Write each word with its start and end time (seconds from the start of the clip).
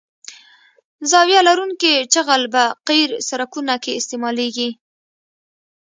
زاویه 1.11 1.41
لرونکی 1.47 1.93
جغل 2.13 2.41
په 2.53 2.63
قیر 2.87 3.09
سرکونو 3.27 3.75
کې 3.83 3.91
استعمالیږي 3.99 4.69